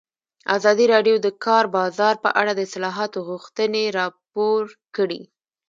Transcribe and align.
ازادي 0.57 0.85
راډیو 0.93 1.15
د 1.19 1.21
د 1.25 1.27
کار 1.45 1.65
بازار 1.77 2.15
په 2.23 2.29
اړه 2.41 2.51
د 2.55 2.59
اصلاحاتو 2.67 3.19
غوښتنې 3.29 3.83
راپور 3.97 4.61
کړې. 4.95 5.21